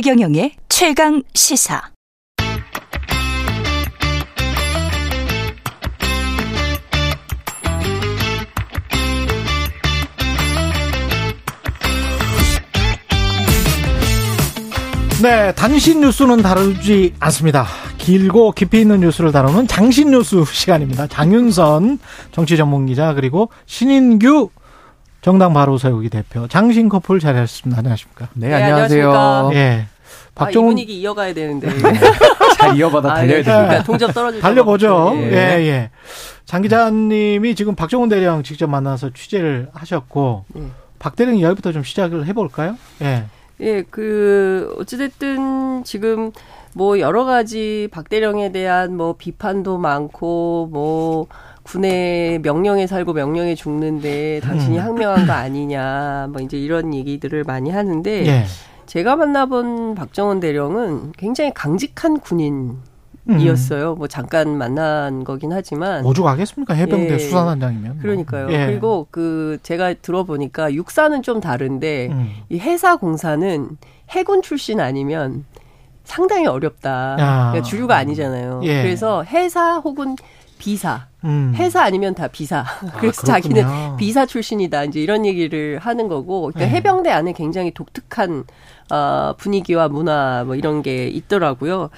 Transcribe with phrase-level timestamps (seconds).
[0.00, 1.82] 최경영의 최강 시사.
[15.20, 17.66] 네, 단신 뉴스는 다루지 않습니다.
[17.98, 21.08] 길고 깊이 있는 뉴스를 다루는 장신 뉴스 시간입니다.
[21.08, 21.98] 장윤선
[22.30, 24.50] 정치 전문 기자 그리고 신인규
[25.20, 27.78] 정당 바로 세우기 대표 장신 커플 자리하셨습니다.
[27.78, 28.28] 안녕하십니까?
[28.34, 29.10] 네, 안녕하세요.
[29.10, 29.50] 안녕하십니까?
[29.54, 29.86] 예.
[30.34, 31.68] 박종훈 아, 이 분위기 이어가야 되는데
[32.58, 35.12] 잘 이어받아 달려야 아, 되니까 그러니까 동접 떨어질 달려보죠.
[35.16, 35.66] 예, 예.
[35.66, 35.90] 예.
[36.44, 40.62] 장 기자님이 지금 박종훈 대령 직접 만나서 취재를 하셨고 예.
[41.00, 42.76] 박 대령 이야기부터 좀 시작을 해볼까요?
[43.02, 43.24] 예.
[43.60, 46.30] 예, 그 어찌됐든 지금
[46.74, 51.26] 뭐 여러 가지 박 대령에 대한 뭐 비판도 많고 뭐
[51.68, 54.84] 군의 명령에 살고 명령에 죽는데 당신이 음.
[54.84, 58.44] 항명한 거 아니냐 뭐 이제 이런 얘기들을 많이 하는데 예.
[58.86, 62.78] 제가 만나본 박정원 대령은 굉장히 강직한 군인
[63.38, 63.92] 이었어요.
[63.92, 63.98] 음.
[63.98, 67.92] 뭐 잠깐 만난 거긴 하지만 오죽하겠습니까 해병대 예, 수사단장이면.
[67.92, 68.00] 뭐.
[68.00, 68.50] 그러니까요.
[68.50, 68.64] 예.
[68.64, 72.30] 그리고 그 제가 들어보니까 육사는 좀 다른데 음.
[72.48, 73.76] 이 해사 공사는
[74.08, 75.44] 해군 출신 아니면
[76.04, 77.16] 상당히 어렵다.
[77.18, 78.62] 그러니까 주류가 아니잖아요.
[78.64, 78.82] 예.
[78.82, 80.16] 그래서 해사 혹은
[80.56, 81.07] 비사.
[81.24, 81.52] 음.
[81.56, 82.64] 해사 아니면 다 비사.
[82.98, 84.84] 그래서 아, 자기는 비사 출신이다.
[84.84, 86.50] 이제 이런 얘기를 하는 거고.
[86.52, 86.68] 그러니까 네.
[86.70, 88.44] 해병대 안에 굉장히 독특한
[88.90, 91.90] 어, 분위기와 문화 뭐 이런 게 있더라고요.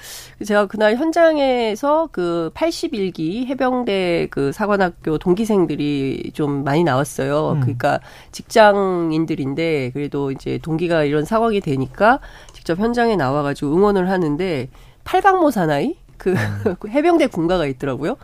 [0.45, 7.53] 제가 그날 현장에서 그 81기 해병대 그 사관학교 동기생들이 좀 많이 나왔어요.
[7.53, 7.59] 음.
[7.61, 7.99] 그러니까
[8.31, 12.19] 직장인들인데 그래도 이제 동기가 이런 상황이 되니까
[12.53, 14.67] 직접 현장에 나와가지고 응원을 하는데
[15.03, 16.75] 팔방모 사나이 그 음.
[16.87, 18.15] 해병대 군가가 있더라고요.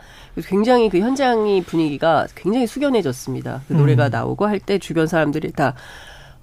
[0.45, 3.61] 굉장히 그 현장이 분위기가 굉장히 숙연해졌습니다.
[3.67, 4.11] 그 노래가 음.
[4.11, 5.73] 나오고 할 때 주변 사람들이 다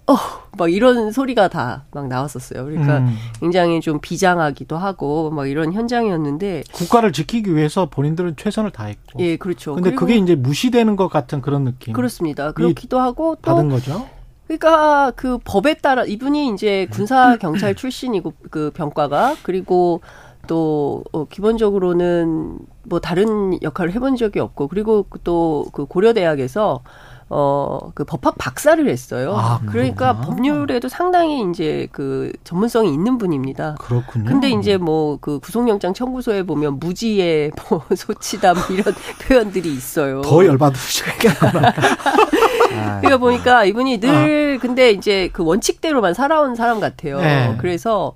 [0.07, 0.17] 어,
[0.59, 2.65] 막 이런 소리가 다 막 나왔었어요.
[2.65, 3.17] 그러니까 음.
[3.41, 9.21] 굉장히 좀 비장하기도 하고 막 이런 현장이었는데 국가를 지키기 위해서 본인들은 최선을 다했고.
[9.21, 9.75] 예, 그렇죠.
[9.75, 11.93] 근데 그게 이제 무시되는 것 같은 그런 느낌.
[11.95, 12.51] 그렇습니다.
[12.53, 14.09] 그렇기도 하고 또 받은 거죠.
[14.49, 20.03] 그러니까 그 법에 따라 이분이 이제 군사 경찰 출신이고 그 병과가 그리고
[20.47, 26.83] 또 어, 기본적으로는 뭐 다른 역할을 해본 적이 없고 그리고 또 그 고려대학에서
[27.31, 29.35] 어, 그 법학 박사를 했어요.
[29.37, 33.77] 아, 그러니까 법률에도 상당히 이제 그 전문성이 있는 분입니다.
[33.81, 34.27] 그렇군요.
[34.27, 38.95] 근데 이제 뭐 그 구속영장 청구서에 보면 무지의 뭐 소치다 뭐 이런
[39.27, 40.21] 표현들이 있어요.
[40.23, 41.73] 더 열받으시겠구나.
[43.01, 44.61] 그러니까 보니까 이분이 늘 아.
[44.61, 47.19] 근데 이제 그 원칙대로만 살아온 사람 같아요.
[47.21, 47.57] 네.
[47.59, 48.13] 그래서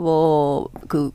[0.00, 1.10] 뭐그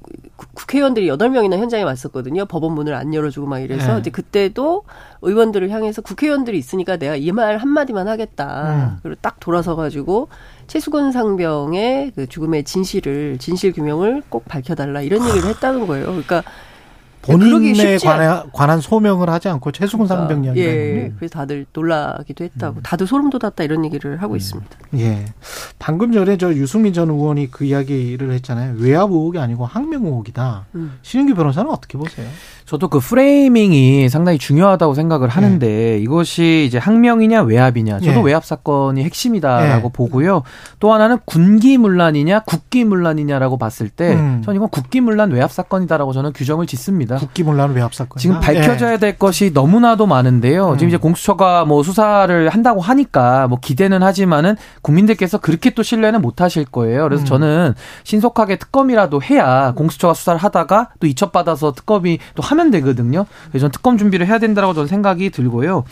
[0.54, 2.46] 국회의원들이 여덟 명이나 현장에 왔었거든요.
[2.46, 4.00] 법원 문을 안 열어주고 막 이래서 네.
[4.00, 4.84] 이제 그때도
[5.22, 8.74] 의원들을 향해서 국회의원들이 있으니까 내가 이 말 한마디만 하겠다.
[8.94, 9.00] 음.
[9.04, 10.30] 그리고 딱 돌아서 가지고
[10.68, 16.06] 최수근 상병의 그 죽음의 진실을 진실 규명을 꼭 밝혀달라 이런 얘기를 했다는 거예요.
[16.06, 16.44] 그러니까
[17.26, 20.60] 본인에 관한, 관한 소명을 하지 않고 최수근 그러니까, 상병 이야기.
[20.62, 21.14] 예.
[21.18, 22.78] 그래서 다들 놀라기도 했다고.
[22.78, 22.84] 음.
[22.84, 24.38] 다들 소름 돋았다 이런 얘기를 하고 음.
[24.38, 24.70] 있습니다.
[24.98, 25.26] 예.
[25.80, 28.76] 방금 전에 저 유승민 전 의원이 그 이야기를 했잖아요.
[28.78, 30.66] 외압 의혹이 아니고 항명 의혹이다.
[30.76, 31.00] 음.
[31.02, 32.28] 신인규 변호사는 어떻게 보세요?
[32.66, 35.98] 저도 그 프레이밍이 상당히 중요하다고 생각을 하는데 네.
[36.00, 38.22] 이것이 이제 항명이냐 외압이냐 저도 네.
[38.24, 39.94] 외압 사건이 핵심이다라고 네.
[39.94, 40.42] 보고요.
[40.80, 44.42] 또 하나는 군기 문란이냐 국기 문란이냐라고 봤을 때 음.
[44.44, 47.18] 저는 이건 국기 문란 외압 사건이다라고 저는 규정을 짓습니다.
[47.18, 48.18] 국기 문란 외압 사건.
[48.18, 50.72] 지금 밝혀져야 될 것이 너무나도 많은데요.
[50.72, 50.78] 음.
[50.78, 56.42] 지금 이제 공수처가 뭐 수사를 한다고 하니까 뭐 기대는 하지만은 국민들께서 그렇게 또 신뢰는 못
[56.42, 57.04] 하실 거예요.
[57.04, 57.26] 그래서 음.
[57.26, 57.74] 저는
[58.06, 63.26] 신속하게 특검이라도 해야 공수처가 수사를 하다가 또 이첩받아서 특검이 또 하면 되거든요.
[63.50, 65.84] 그래서 저는 특검 준비를 해야 된다고 저는 생각이 들고요.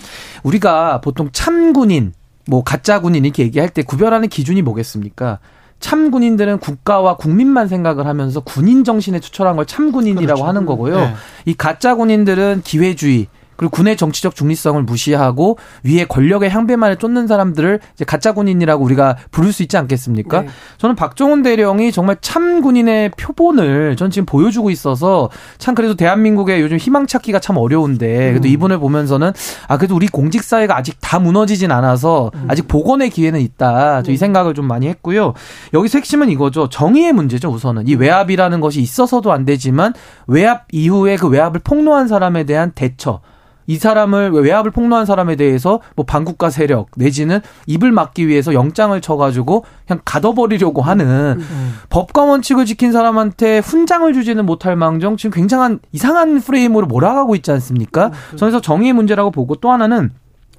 [0.44, 2.13] 우리가 보통 참군인,
[2.47, 5.40] 뭐 가짜 군인 이렇게 얘기할 때 구별하는 기준이 뭐겠습니까?
[5.79, 10.45] 참군인들은 국가와 국민만 생각을 하면서 군인 정신에 추천한 걸 참군인이라고 그렇죠.
[10.45, 10.95] 하는 거고요.
[10.95, 11.13] 네.
[11.45, 18.06] 이 가짜 군인들은 기회주의, 그리고 군의 정치적 중립성을 무시하고 위에 권력의 향배만을 쫓는 사람들을 이제
[18.06, 20.42] 가짜 군인이라고 우리가 부를 수 있지 않겠습니까?
[20.42, 20.48] 네.
[20.78, 26.78] 저는 박종훈 대령이 정말 참 군인의 표본을 전 지금 보여주고 있어서 참 그래도 대한민국의 요즘
[26.78, 28.52] 희망 찾기가 참 어려운데 그래도 음.
[28.52, 29.32] 이분을 보면서는
[29.68, 32.46] 아 그래도 우리 공직 사회가 아직 다 무너지진 않아서 음.
[32.48, 34.04] 아직 복원의 기회는 있다.
[34.04, 34.18] 저이 음.
[34.18, 35.34] 생각을 좀 많이 했고요.
[35.74, 36.70] 여기서 핵심은 이거죠.
[36.70, 37.50] 정의의 문제죠.
[37.50, 39.94] 우선은 이 외압이라는 것이 있어서도 안 되지만
[40.28, 43.22] 외압 이후에 그 외압을 폭로한 사람에 대한 대처
[43.68, 49.65] 이 사람을 외압을 폭로한 사람에 대해서 뭐 반국가 세력 내지는 입을 막기 위해서 영장을 쳐가지고
[49.88, 51.39] 그냥 가둬버리려고 하는 음.
[51.39, 51.74] 음.
[51.89, 58.07] 법과 원칙을 지킨 사람한테 훈장을 주지는 못할 망정 지금 굉장한 이상한 프레임으로 몰아가고 있지 않습니까?
[58.07, 58.38] 음.
[58.38, 60.12] 저는 그래서 정의의 문제라고 보고 또 하나는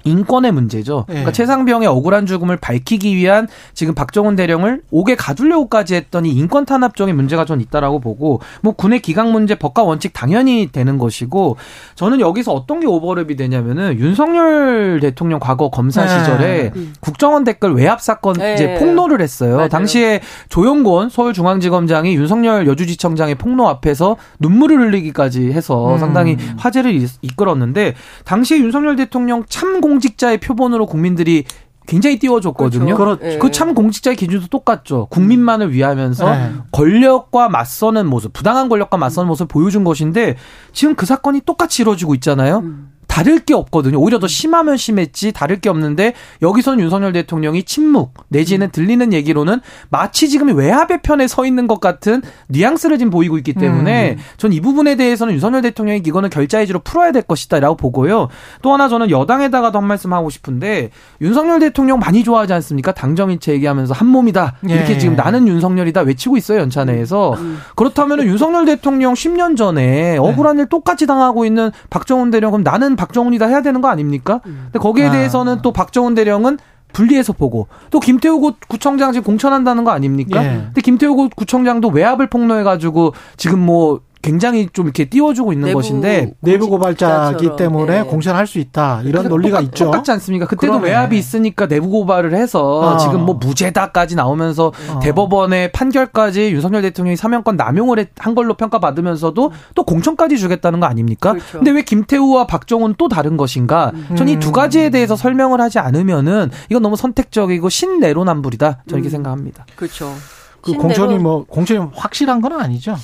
[0.05, 1.05] 인권의 문제죠.
[1.09, 1.15] 네.
[1.15, 7.45] 그러니까 최상병의 억울한 죽음을 밝히기 위한 지금 박정훈 대령을 옥에 가두려고까지 했더니 인권 탄압적인 문제가
[7.45, 11.57] 전 있다라고 보고 뭐 군의 기강 문제 법과 원칙 당연히 되는 것이고
[11.95, 16.19] 저는 여기서 어떤 게 오버랩이 되냐면은 윤석열 대통령 과거 검사 네.
[16.19, 16.93] 시절에 음.
[17.01, 18.55] 국정원 댓글 외압 사건 네.
[18.55, 19.57] 이제 폭로를 했어요.
[19.57, 19.69] 맞아요.
[19.69, 25.99] 당시에 조영곤 서울중앙지검장이 윤석열 여주지청장의 폭로 앞에서 눈물을 흘리기까지 해서 음.
[25.99, 31.45] 상당히 화제를 이끌었는데 당시에 윤석열 대통령 참공 공직자의 표본으로 국민들이
[31.87, 32.97] 굉장히 띄워줬거든요.
[32.97, 33.23] 그렇죠.
[33.23, 33.39] 네.
[33.39, 35.07] 그참 공직자의 기준도 똑같죠.
[35.11, 36.53] 국민만을 위하면서 네.
[36.73, 40.37] 권력과 맞서는 모습, 부당한 권력과 맞서는 모습을 보여준 것인데
[40.73, 42.61] 지금 그 사건이 똑같이 이루어지고 있잖아요.
[42.61, 42.94] 음.
[43.15, 44.01] 다를 게 없거든요.
[44.01, 50.29] 오히려 더 심하면 심했지 다를 게 없는데 여기서는 윤석열 대통령이 침묵 내지는 들리는 얘기로는 마치
[50.29, 54.23] 지금 외압의 편에 서 있는 것 같은 뉘앙스를 지금 보이고 있기 때문에 음.
[54.37, 58.31] 전이 부분에 대해서는 윤석열 대통령이 이거는 결자해지로 풀어야 될 것이다라고 보고요.
[58.63, 60.91] 또 하나 저는 여당에다가도 한 말씀 하고 싶은데
[61.21, 62.91] 윤석열 대통령 많이 좋아하지 않습니까?
[62.91, 64.99] 당정인체 얘기하면서 한 몸이다 이렇게 예.
[64.99, 67.61] 지금 나는 윤석열이다 외치고 있어요 연차 내에서 음.
[67.77, 73.39] 그렇다면 윤석열 대통령 10년 전에 억울한 일 똑같이 당하고 있는 박정훈 대령 그럼 나는 박정훈이
[73.39, 74.41] 다 해야 되는 거 아닙니까?
[74.47, 74.69] 음.
[74.73, 75.11] 근데 거기에 아.
[75.11, 76.59] 대해서는 또 박정훈 대령은
[76.93, 80.43] 분리해서 보고 또 김태우 구청장 지금 공천한다는 거 아닙니까?
[80.45, 80.49] 예.
[80.67, 86.71] 근데 김태우 구청장도 외압을 폭로해가지고 지금 뭐 굉장히 좀 이렇게 띄워주고 있는 내부 것인데 내부
[86.71, 88.05] 고발자기 때문에 네.
[88.05, 89.85] 공천할 수 있다 이런 논리가 똑같, 있죠.
[89.85, 90.47] 똑같지 않습니까?
[90.47, 90.89] 그때도 그러네.
[90.89, 92.97] 외압이 있으니까 내부 고발을 해서 어.
[92.97, 94.99] 지금 뭐 무죄다까지 나오면서 어.
[95.01, 101.33] 대법원의 판결까지 윤석열 대통령이 사면권 남용을 한 걸로 평가받으면서도 또 공천까지 주겠다는 거 아닙니까?
[101.33, 101.59] 그렇죠.
[101.59, 103.93] 근데 왜 김태우와 박정훈 또 다른 것인가?
[103.93, 104.17] 음.
[104.17, 108.85] 전이 두 가지에 대해서 설명을 하지 않으면은 이건 너무 선택적이고 신내로남불이다.
[108.89, 109.11] 저는 이렇게 음.
[109.11, 109.67] 생각합니다.
[109.77, 110.15] 그렇죠.
[110.63, 112.97] 그 공천이 뭐 공천이 확실한 건 아니죠.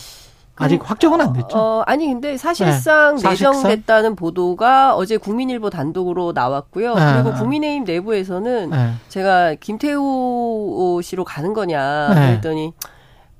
[0.61, 1.57] 아직 확정은 안 됐죠.
[1.57, 3.31] 어, 아니 근데 사실상 네.
[3.31, 6.95] 내정됐다는 보도가 어제 국민일보 단독으로 나왔고요.
[6.95, 7.13] 네.
[7.15, 8.93] 그리고 국민의힘 내부에서는 네.
[9.09, 12.27] 제가 김태우 씨로 가는 거냐 네.
[12.27, 12.75] 그랬더니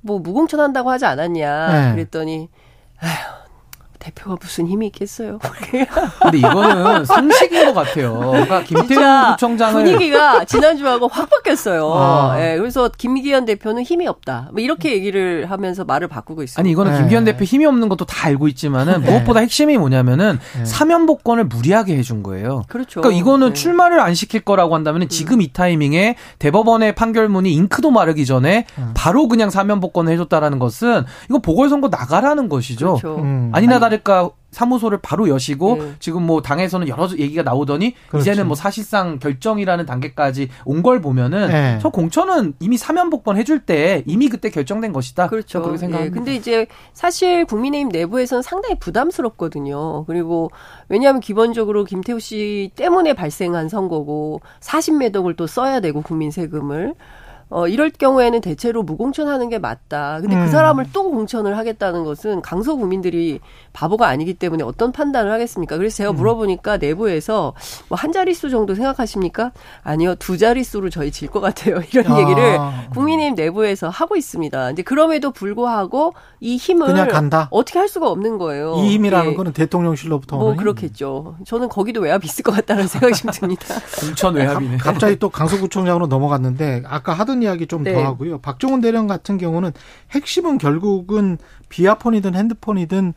[0.01, 1.91] 뭐 무공천한다고 하지 않았냐 네.
[1.93, 2.49] 그랬더니
[2.99, 3.40] 아휴
[4.01, 5.37] 대표가 무슨 힘이 있겠어요.
[6.21, 8.19] 근데 이거는 상식인 것 같아요.
[8.19, 11.93] 그러니까 김태우 구청장을 분위기가 지난주하고 확 바뀌었어요.
[11.93, 12.35] 아.
[12.35, 14.49] 네, 그래서 김기현 대표는 힘이 없다.
[14.51, 16.61] 뭐 이렇게 얘기를 하면서 말을 바꾸고 있어요.
[16.61, 16.97] 아니 이거는 네.
[16.99, 19.11] 김기현 대표 힘이 없는 것도 다 알고 있지만은 네.
[19.11, 20.65] 무엇보다 핵심이 뭐냐면은 네.
[20.65, 22.63] 사면 복권을 무리하게 해준 거예요.
[22.67, 23.01] 그렇죠.
[23.01, 23.53] 그러니까 이거는 네.
[23.53, 25.07] 출마를 안 시킬 거라고 한다면 음.
[25.09, 28.91] 지금 이 타이밍에 대법원의 판결문이 잉크도 마르기 전에 음.
[28.95, 32.95] 바로 그냥 사면 복권을 해줬다라는 것은 이거 보궐선거 나가라는 것이죠.
[32.95, 33.21] 그렇죠.
[33.21, 33.51] 음.
[33.53, 35.93] 아니나 다른 다를까 사무소를 바로 여시고 네.
[35.99, 38.29] 지금 뭐 당에서는 여러 얘기가 나오더니 그렇지.
[38.29, 41.79] 이제는 뭐 사실상 결정이라는 단계까지 온 걸 보면은 네.
[41.79, 45.27] 저 공천은 이미 사면 복권 해줄 때 이미 그때 결정된 것이다.
[45.27, 45.61] 그렇죠.
[45.61, 46.13] 그렇게 생각합니다.
[46.13, 46.19] 네.
[46.19, 50.05] 근데 이제 사실 국민의힘 내부에서는 상당히 부담스럽거든요.
[50.05, 50.49] 그리고
[50.89, 56.95] 왜냐하면 기본적으로 김태우 씨 때문에 발생한 선거고 40매덕을 또 써야 되고 국민 세금을
[57.51, 60.19] 어, 이럴 경우에는 대체로 무공천하는 게 맞다.
[60.21, 60.45] 근데 그 음.
[60.45, 63.39] 그 사람을 또 공천을 하겠다는 것은 강서 국민들이
[63.73, 65.77] 바보가 아니기 때문에 어떤 판단을 하겠습니까?
[65.77, 66.15] 그래서 제가 음.
[66.15, 67.53] 물어보니까 내부에서
[67.89, 69.51] 뭐 한 자릿수 정도 생각하십니까?
[69.83, 71.81] 아니요, 두 자릿수로 저희 질 것 같아요.
[71.93, 72.19] 이런 아.
[72.19, 72.59] 얘기를
[72.93, 74.67] 국민의힘 내부에서 하고 있습니다.
[74.67, 77.47] 근데 그럼에도 불구하고 이 힘을 그냥 간다?
[77.51, 78.75] 어떻게 할 수가 없는 거예요.
[78.77, 79.35] 이 힘이라는 예.
[79.35, 81.35] 거는 대통령실로부터 뭐 그렇겠죠.
[81.45, 83.75] 저는 거기도 외압 있을 것 같다는 생각이 좀 듭니다.
[83.99, 84.77] 공천 외압이네.
[84.77, 88.01] 갑자기 또 강서구청장으로 넘어갔는데 아까 하던 이야기 좀더 네.
[88.01, 88.39] 하고요.
[88.39, 89.71] 박종훈 대령 같은 경우는
[90.11, 91.37] 핵심은 결국은
[91.69, 93.13] 비아폰이든 핸드폰이든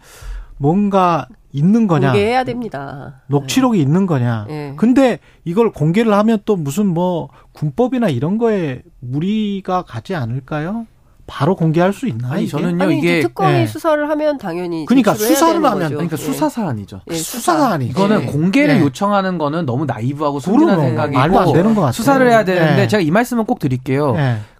[0.59, 2.13] 뭔가 있는 거냐.
[2.13, 3.23] 공개해야 됩니다.
[3.29, 3.83] 녹취록이 네.
[3.83, 4.47] 있는 거냐.
[4.49, 4.75] 네.
[4.77, 10.87] 근데 이걸 공개를 하면 또 무슨 뭐 군법이나 이런 거에 무리가 가지 않을까요?
[11.27, 12.33] 바로 공개할 수 있나요?
[12.35, 13.67] 아니, 저는요 아니, 이게 특검이 네.
[13.67, 15.95] 수사를 하면 당연히 그러니까 수사를 하면 거죠.
[15.95, 17.01] 그러니까 수사 사안이죠.
[17.07, 18.27] 네, 수사 사안이 이거는 네.
[18.27, 21.93] 공개를 요청하는 거는 너무 나이브하고 순진한 생각이고 말도 안 되는 것 같아요.
[21.93, 24.15] 수사를 해야 되는데 제가 이 말씀은 꼭 드릴게요.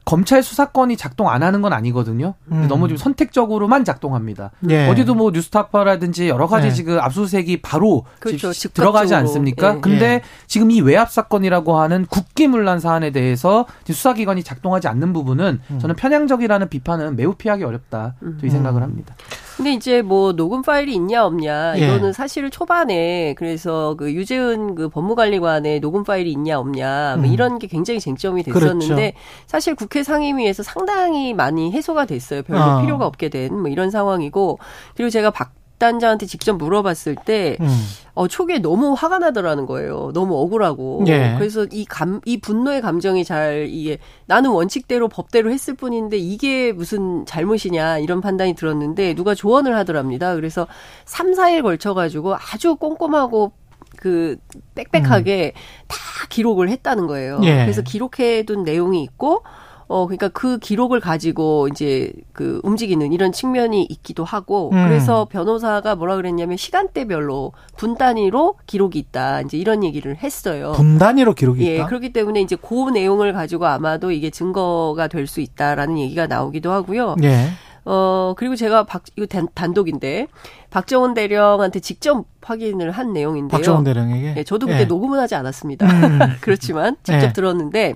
[0.05, 2.35] 검찰 수사권이 작동 안 하는 건 아니거든요.
[2.53, 2.67] 음.
[2.69, 4.51] 너무 좀 선택적으로만 작동합니다.
[4.69, 4.89] 예.
[4.89, 6.73] 어제도 뭐 뉴스타파라든지 여러 가지 예.
[6.73, 8.53] 지금 압수수색이 바로 그렇죠.
[8.53, 9.77] 들어가지 않습니까?
[9.77, 9.81] 예.
[9.81, 10.23] 근데 예.
[10.47, 15.79] 지금 이 외압 사건이라고 하는 국기문란 사안에 대해서 수사기관이 작동하지 않는 부분은 음.
[15.79, 18.15] 저는 편향적이라는 비판은 매우 피하기 어렵다.
[18.23, 18.39] 음.
[18.43, 19.15] 이 생각을 합니다.
[19.57, 21.85] 근데 이제 뭐 녹음 파일이 있냐 없냐 예.
[21.85, 27.33] 이거는 사실 초반에 그래서 그 유재은 그 법무관리관에 녹음 파일이 있냐 없냐 뭐 음.
[27.33, 29.17] 이런 게 굉장히 쟁점이 됐었는데 그렇죠.
[29.47, 32.43] 사실 국회 상임위에서 상당히 많이 해소가 됐어요.
[32.43, 32.81] 별로 어.
[32.83, 34.59] 필요가 없게 된 뭐 이런 상황이고
[34.97, 37.69] 그리고 제가 박 단자한테 직접 물어봤을 때, 음.
[38.15, 40.13] 어, 초기에 너무 화가 나더라는 거예요.
[40.15, 41.05] 너무 억울하고.
[41.09, 41.35] 예.
[41.39, 47.27] 그래서 이 감, 이 분노의 감정이 잘, 이게, 나는 원칙대로 법대로 했을 뿐인데 이게 무슨
[47.27, 50.35] 잘못이냐, 이런 판단이 들었는데 누가 조언을 하더랍니다.
[50.37, 50.67] 그래서
[51.07, 53.53] 3, 4일 걸쳐가지고 아주 꼼꼼하고
[53.97, 54.37] 그
[54.75, 55.61] 빽빽하게 음.
[55.89, 55.97] 다
[56.29, 57.41] 기록을 했다는 거예요.
[57.45, 57.63] 예.
[57.63, 59.43] 그래서 기록해둔 내용이 있고
[59.87, 64.87] 어, 그러니까 그 기록을 가지고 이제 그 움직이는 이런 측면이 있기도 하고, 음.
[64.87, 69.43] 그래서 변호사가 뭐라 그랬냐면 시간대별로 분 단위로 기록이 있다.
[69.43, 70.73] 이제 이런 얘기를 했어요.
[70.73, 71.85] 분 단위로 기록이 예, 있다?
[71.85, 76.71] 예, 그렇기 때문에 이제 그 내용을 가지고 아마도 이게 증거가 될 수 있다라는 얘기가 나오기도
[76.71, 77.17] 하고요.
[77.23, 77.49] 예.
[77.87, 80.29] 어, 그리고 제가 박, 이거 단, 단독인데,
[80.71, 83.59] 박정훈 대령한테 직접 확인을 한 내용인데요.
[83.59, 84.35] 박정훈 대령에게?
[84.39, 84.85] 예, 저도 그때 예.
[84.85, 85.87] 녹음은 하지 않았습니다.
[85.87, 86.19] 음.
[86.41, 87.33] 그렇지만 직접 예.
[87.33, 87.95] 들었는데,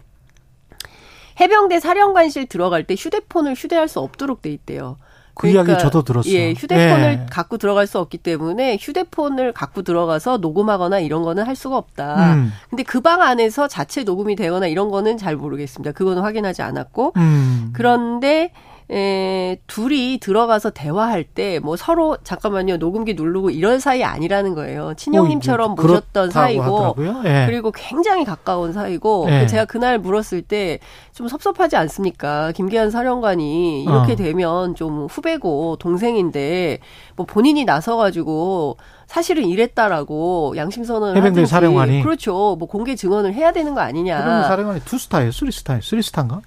[1.40, 4.96] 해병대 사령관실 들어갈 때 휴대폰을 휴대할 수 없도록 돼 있대요.
[5.34, 6.34] 그 그러니까, 이야기 저도 들었어요.
[6.34, 7.26] 예, 휴대폰을 예.
[7.30, 12.34] 갖고 들어갈 수 없기 때문에 휴대폰을 갖고 들어가서 녹음하거나 이런 거는 할 수가 없다.
[12.34, 12.52] 음.
[12.68, 15.92] 근데 그 방 안에서 자체 녹음이 되거나 이런 거는 잘 모르겠습니다.
[15.92, 17.12] 그거는 확인하지 않았고.
[17.16, 17.70] 음.
[17.72, 18.50] 그런데
[18.90, 24.94] 에, 둘이 들어가서 대화할 때 뭐 서로 잠깐만요 녹음기 누르고 이런 사이 아니라는 거예요.
[24.96, 27.44] 친형님처럼 어, 모셨던 사이고 예.
[27.46, 29.46] 그리고 굉장히 가까운 사이고 예.
[29.46, 30.78] 제가 그날 물었을 때
[31.12, 32.52] 좀 섭섭하지 않습니까?
[32.52, 34.16] 김기한 사령관이 이렇게 어.
[34.16, 36.78] 되면 좀 후배고 동생인데
[37.16, 38.76] 뭐 본인이 나서가지고
[39.08, 42.54] 사실은 이랬다라고 양심 선언을 해병대 사령관이 그렇죠.
[42.56, 44.16] 뭐 공개 증언을 해야 되는 거 아니냐.
[44.16, 46.40] 해병대 사령관이 two star예요, three star예요, three star인가?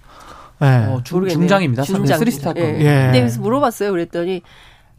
[0.61, 0.85] 네.
[0.85, 1.83] 어, 중, 중장입니다.
[1.83, 2.19] 중장.
[2.19, 2.53] three star.
[2.57, 2.61] 예.
[2.61, 2.83] 예.
[3.05, 3.91] 근데 그래서 물어봤어요.
[3.91, 4.41] 그랬더니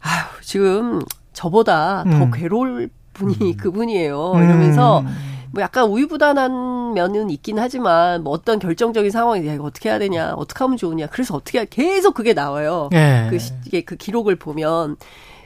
[0.01, 1.01] 아휴 지금
[1.31, 2.11] 저보다 음.
[2.11, 3.57] 더 괴로울 분이 음.
[3.57, 4.33] 그분이에요.
[4.35, 5.15] 이러면서 음.
[5.51, 10.33] 뭐 약간 우유부단한 면은 있긴 하지만 뭐 어떤 결정적인 상황이 야 이거 어떻게 해야 되냐,
[10.35, 11.07] 어떻게 하면 좋으냐.
[11.07, 12.89] 그래서 어떻게 계속 그게 나와요.
[12.93, 13.27] 예.
[13.29, 14.97] 그 이게 그 기록을 보면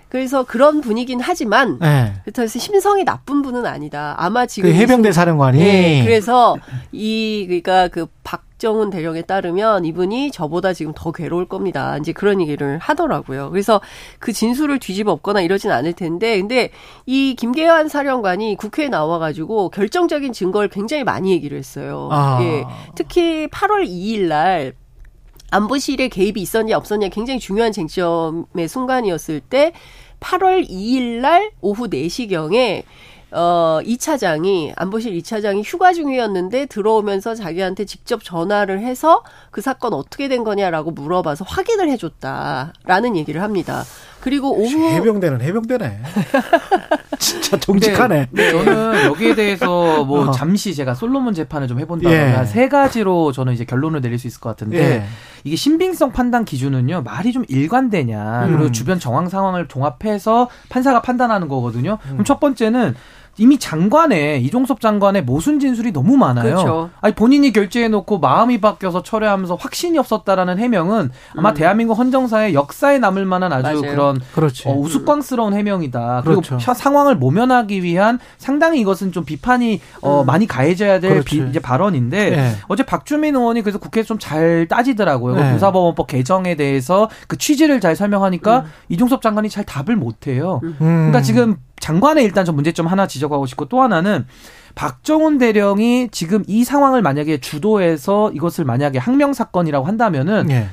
[0.09, 2.13] 그래서 그런 분이긴 하지만 네.
[2.23, 4.15] 그래서 심성이 나쁜 분은 아니다.
[4.17, 6.55] 아마 지금 그 해병대 사령관이 네, 그래서
[6.93, 11.97] 이 그러니까 그박 정훈 대령에 따르면 이분이 저보다 지금 더 괴로울 겁니다.
[11.97, 13.49] 이제 그런 얘기를 하더라고요.
[13.51, 13.81] 그래서
[14.19, 16.71] 그 진술을 뒤집어 엎거나 이러진 않을 텐데 근데
[17.05, 22.09] 이 김계환 사령관이 국회에 나와 가지고 결정적인 증거를 굉장히 많이 얘기를 했어요.
[22.11, 22.39] 아.
[22.41, 22.65] 예.
[22.95, 24.73] 특히 8월 2일 날
[25.51, 29.71] 안보실에 개입이 있었냐 없었냐 굉장히 중요한 쟁점의 순간이었을 때
[30.19, 32.83] 8월 2일 날 오후 4시경에
[33.31, 40.43] 어, 2차장이, 안보실 2차장이 휴가 중이었는데 들어오면서 자기한테 직접 전화를 해서 그 사건 어떻게 된
[40.43, 43.83] 거냐라고 물어봐서 확인을 해줬다라는 얘기를 합니다.
[44.19, 46.01] 그리고 오후 해병대는 해병대네.
[47.19, 48.27] 진짜 정직하네.
[48.31, 48.51] 네, 네.
[48.51, 50.31] 저는 여기에 대해서 뭐 어.
[50.31, 52.45] 잠시 제가 솔로몬 재판을 좀 해본다면 예.
[52.45, 55.03] 세 가지로 저는 이제 결론을 내릴 수 있을 것 같은데 예.
[55.43, 58.57] 이게 신빙성 판단 기준은요 말이 좀 일관되냐 음.
[58.57, 61.97] 그리고 주변 정황 상황을 종합해서 판사가 판단하는 거거든요.
[62.05, 62.11] 음.
[62.11, 62.95] 그럼 첫 번째는
[63.37, 66.55] 이미 장관의 이종섭 장관의 모순 진술이 너무 많아요.
[66.55, 66.89] 그렇죠.
[67.01, 71.53] 아니 본인이 결재해 놓고 마음이 바뀌어서 철회하면서 확신이 없었다라는 해명은 아마 음.
[71.53, 73.81] 대한민국 헌정사의 역사에 남을 만한 아주 맞아요.
[73.81, 74.19] 그런
[74.65, 76.21] 어, 우스꽝스러운 해명이다.
[76.25, 76.73] 그리고 그렇죠.
[76.73, 80.25] 상황을 모면하기 위한 상당히 이것은 좀 비판이 어, 음.
[80.25, 82.55] 많이 가해져야 될 비, 이제 발언인데 네.
[82.67, 85.35] 어제 박주민 의원이 그래서 국회에서 좀 잘 따지더라고요.
[85.35, 85.53] 네.
[85.53, 88.65] 교사법원법 개정에 대해서 그 취지를 잘 설명하니까 음.
[88.89, 90.59] 이종섭 장관이 잘 답을 못 해요.
[90.63, 90.75] 음.
[90.79, 94.25] 그러니까 지금 장관의 일단 좀 문제점 하나 지적하고 싶고 또 하나는
[94.75, 100.67] 박정훈 대령이 지금 이 상황을 만약에 주도해서 이것을 만약에 항명 사건이라고 한다면은 예.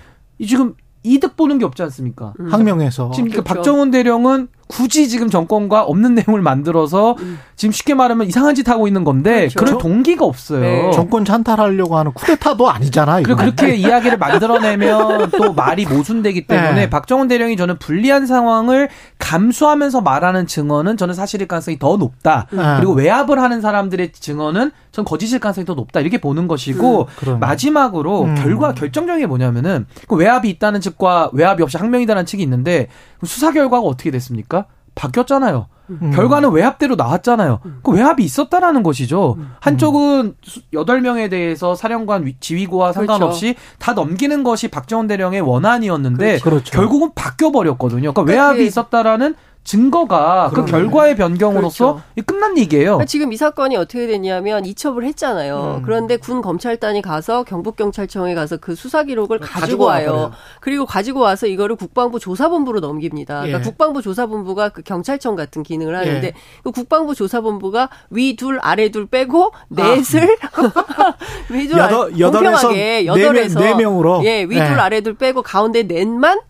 [0.44, 2.34] 지금 이득 보는 게 없지 않습니까?
[2.40, 2.52] 음.
[2.52, 3.44] 항명해서 지금 그렇죠.
[3.44, 7.38] 박정훈 대령은 굳이 지금 정권과 없는 내용을 만들어서 음.
[7.56, 9.58] 지금 쉽게 말하면 이상한 짓 하고 있는 건데 그렇죠.
[9.58, 10.60] 그럴 동기가 없어요.
[10.60, 10.90] 네.
[10.92, 13.22] 정권 찬탈하려고 하는 쿠데타도 아니잖아.
[13.22, 16.90] 그리고 그렇게 이야기를 만들어내면 또 말이 모순되기 때문에 네.
[16.90, 22.46] 박정훈 대령이 저는 불리한 상황을 감수하면서 말하는 증언은 저는 사실일 가능성이 더 높다.
[22.50, 22.62] 네.
[22.76, 26.00] 그리고 외압을 하는 사람들의 증언은 전 거짓일 가능성이 더 높다.
[26.00, 28.34] 이렇게 보는 것이고 음, 마지막으로 음.
[28.36, 32.88] 결과 결정적인 게 뭐냐면은 그 외압이 있다는 측과 외압이 없이 항명이다는 측이 있는데
[33.24, 34.53] 수사 결과가 어떻게 됐습니까?
[34.94, 35.66] 바뀌었잖아요.
[35.90, 36.12] 음.
[36.14, 37.60] 결과는 외압대로 나왔잖아요.
[37.66, 37.78] 음.
[37.82, 39.36] 그 외압이 있었다라는 것이죠.
[39.38, 39.52] 음.
[39.60, 40.34] 한쪽은
[40.72, 43.06] 여덟 명에 대해서 사령관 지휘고와 그렇죠.
[43.06, 43.76] 상관없이 그렇죠.
[43.78, 46.72] 다 넘기는 것이 박정원 대령의 원안이었는데 그렇죠.
[46.72, 48.12] 결국은 바뀌어 버렸거든요.
[48.14, 49.34] 그러니까 외압이 있었다라는
[49.64, 50.70] 증거가 그 그러네.
[50.70, 52.26] 그 결과의 변경으로서 그렇죠.
[52.26, 52.84] 끝난 얘기예요.
[52.84, 55.78] 그러니까 지금 이 사건이 어떻게 됐냐면 이첩을 했잖아요.
[55.78, 55.82] 음.
[55.82, 60.06] 그런데 군 검찰단이 가서 경북 경찰청에 가서 그 수사 기록을 가지고, 가지고 와요.
[60.10, 60.32] 와버려요.
[60.60, 63.40] 그리고 가지고 와서 이거를 국방부 조사본부로 넘깁니다.
[63.40, 63.62] 그러니까 예.
[63.62, 66.32] 국방부 조사본부가 그 경찰청 같은 기능을 하는데 예.
[66.62, 71.14] 그 국방부 조사본부가 위 둘 아래 둘 빼고 넷을 아.
[71.50, 74.62] 위둘 여덟, 공평하게 여덟에서 네 명으로 예, 위둘 예.
[74.62, 76.40] 아래 둘 빼고 가운데 넷만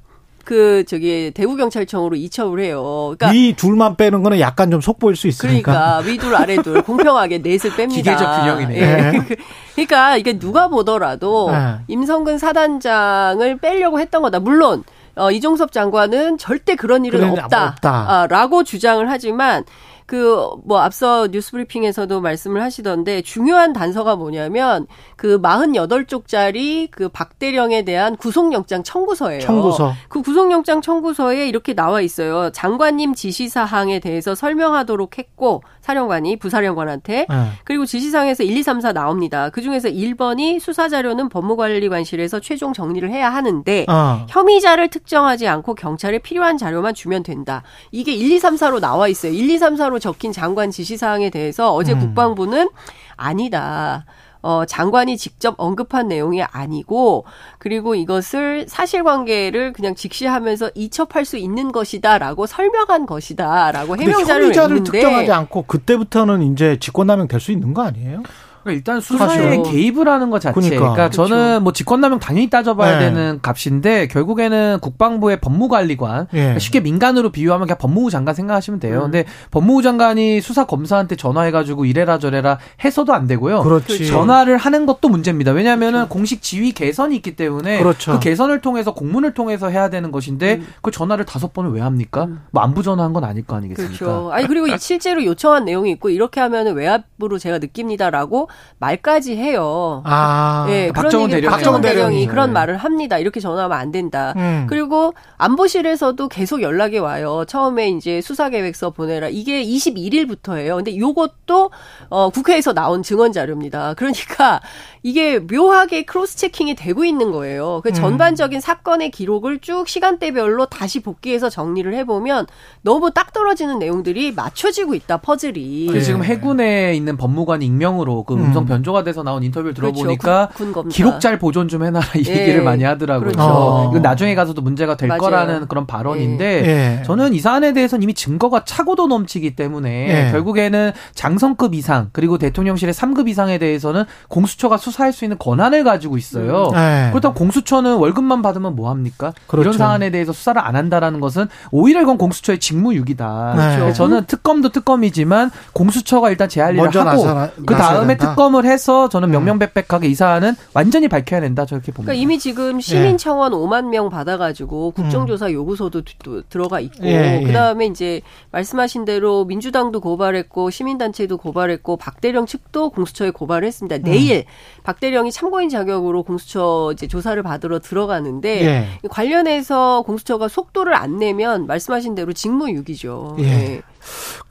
[0.45, 3.15] 그 저기 대구 경찰청으로 이첩을 해요.
[3.17, 5.73] 그러니까 위 둘만 빼는 거는 약간 좀 속보일 수 있으니까.
[5.73, 7.95] 그러니까 위둘 아래둘 공평하게 넷을 뺍니다.
[7.95, 8.77] 기계적 균형이네.
[8.77, 8.87] 예.
[8.87, 9.27] 네.
[9.75, 11.77] 그러니까 이게 누가 보더라도 네.
[11.89, 14.41] 임성근 사단장을 빼려고 했던 거다.
[14.41, 14.85] 물론
[15.17, 17.69] 어, 이종섭 장관은 절대 그런 일은 없다.
[17.69, 17.91] 없다.
[18.09, 19.65] 아, 라고 주장을 하지만
[20.07, 20.35] 그
[20.65, 29.41] 뭐 앞서 뉴스브리핑에서도 말씀을 하시던데 중요한 단서가 뭐냐면 그 48쪽짜리 그 박대령에 대한 구속영장 청구서예요.
[29.41, 29.93] 청구서.
[30.09, 32.51] 그 구속영장 청구서에 이렇게 나와 있어요.
[32.51, 37.49] 장관님 지시 사항에 대해서 설명하도록 했고 사령관이 부사령관한테 네.
[37.65, 39.51] 그리고 지시사항에서 1, 2, 3, 4 나옵니다.
[39.51, 44.25] 그 중에서 1번이 수사 자료는 법무관리관실에서 최종 정리를 해야 하는데 어.
[44.31, 47.63] 혐의자를 특정하지 않고 경찰에 필요한 자료만 주면 된다.
[47.93, 49.33] 이게 1, 2, 3, 4로 나와 있어요.
[49.33, 52.01] 1, 2, 3, 4로 적힌 장관 지시사항에 대해서 어제 음.
[52.01, 52.71] 국방부는
[53.17, 54.07] 아니다.
[54.47, 57.25] 어, 장관이 직접 언급한 내용이 아니고
[57.57, 65.63] 그리고 이것을 사실관계를 그냥 직시하면서 이첩할 수 있는 것이다라고 설명한 것이다라고 해명자를 냈는데 특정하지 않고
[65.63, 68.23] 그때부터는 이제 직권남용 될 수 있는 거 아니에요?
[68.65, 69.71] 그러니까 일단 수사에 그렇죠.
[69.71, 70.55] 개입을 하는 것 자체.
[70.55, 71.27] 그러니까, 그러니까 그렇죠.
[71.27, 73.07] 저는 뭐 직권남용 당연히 따져봐야 네.
[73.07, 76.39] 되는 값인데 결국에는 국방부의 법무관리관 네.
[76.39, 79.01] 그러니까 쉽게 민간으로 비유하면 그냥 법무부 장관 생각하시면 돼요.
[79.01, 79.03] 음.
[79.03, 83.63] 근데 법무부 장관이 수사 검사한테 전화해가지고 이래라 저래라 해서도 안 되고요.
[83.63, 84.07] 그렇지.
[84.07, 85.53] 전화를 하는 것도 문제입니다.
[85.53, 86.09] 왜냐하면은 그렇죠.
[86.09, 88.13] 공식 지위 개선이 있기 때문에 그렇죠.
[88.13, 90.67] 그 개선을 통해서 공문을 통해서 해야 되는 것인데 음.
[90.81, 92.25] 그 전화를 다섯 번을 왜 합니까?
[92.25, 92.41] 음.
[92.51, 93.99] 뭐 안부 전화한 건 아닐 거 아니겠습니까?
[93.99, 94.33] 그렇죠.
[94.33, 100.03] 아니 그리고 실제로 요청한 내용이 있고 이렇게 하면은 외압으로 제가 느낍니다라고 말까지 해요.
[100.05, 102.53] 아, 예, 박정훈 대령 박정훈 대령이 그런 네.
[102.55, 103.19] 말을 합니다.
[103.19, 104.35] 이렇게 전화하면 안 된다.
[104.37, 104.67] 음.
[104.69, 107.45] 그리고 안보실에서도 계속 연락이 와요.
[107.47, 109.29] 처음에 이제 수사 계획서 보내라.
[109.29, 110.77] 이게 21일부터예요.
[110.77, 111.71] 근데 요것도
[112.11, 113.95] 어 국회에서 나온 증언 자료입니다.
[113.95, 114.61] 그러니까
[115.03, 117.81] 이게 묘하게 크로스 체킹이 되고 있는 거예요.
[117.83, 117.95] 그 음.
[117.95, 122.47] 전반적인 사건의 기록을 쭉 시간대별로 다시 복귀해서 정리를 해 보면
[122.83, 125.91] 너무 딱 떨어지는 내용들이 맞춰지고 있다 퍼즐이.
[125.93, 126.01] 네.
[126.01, 128.67] 지금 해군에 있는 법무관 익명으로 그 음성 음.
[128.67, 129.95] 변조가 돼서 나온 인터뷰를 그렇죠.
[129.95, 130.89] 들어보니까 그렇죠.
[130.89, 132.41] 기록 잘 보존 좀 해놔라 이 예.
[132.43, 133.31] 얘기를 많이 하더라고요.
[133.31, 133.43] 그렇죠.
[133.43, 133.91] 어.
[133.91, 135.21] 이건 나중에 가서도 문제가 될 맞아요.
[135.21, 137.03] 거라는 그런 발언인데 예.
[137.05, 140.31] 저는 이 사안에 대해서는 이미 증거가 차고도 넘치기 때문에 예.
[140.33, 146.71] 결국에는 장성급 이상 그리고 대통령실의 3급 이상에 대해서는 공수처가 수사할 수 있는 권한을 가지고 있어요.
[146.75, 147.11] 음.
[147.11, 149.33] 그렇다고 공수처는 월급만 받으면 뭐 합니까?
[149.47, 149.69] 그렇죠.
[149.69, 153.53] 이런 사안에 대해서 수사를 안 한다라는 것은 오히려 이건 공수처의 직무유기다.
[153.55, 153.93] 그렇죠.
[153.93, 157.25] 저는 특검도 특검이지만 공수처가 일단 제할 일을 하고
[157.67, 159.33] 그 다음에 특검 을 해서 저는 음.
[159.33, 162.13] 명명백백하게 이 사안은 완전히 밝혀야 된다 저렇게 봅니다.
[162.13, 163.57] 그러니까 이미 지금 시민 청원 예.
[163.57, 165.53] 5만 명 받아가지고 국정조사 음.
[165.53, 167.47] 요구서도 또 들어가 있고 예, 예.
[167.47, 168.21] 그 다음에 이제
[168.53, 173.97] 말씀하신 대로 민주당도 고발했고 시민단체도 고발했고 박대령 측도 공수처에 고발을 했습니다.
[173.97, 174.03] 음.
[174.03, 174.45] 내일
[174.83, 179.09] 박대령이 참고인 자격으로 공수처 이제 조사를 받으러 들어가는데 예.
[179.09, 183.37] 관련해서 공수처가 속도를 안 내면 말씀하신 대로 직무유기죠.
[183.41, 183.83] 예.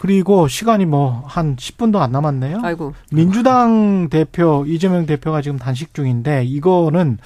[0.03, 0.07] 네.
[0.07, 2.59] 그리고 시간이 뭐 한 10분도 안 남았네요.
[2.63, 2.93] 아이고.
[3.11, 7.17] 민주당 대표 이재명 대표가 지금 단식 중인데 이거는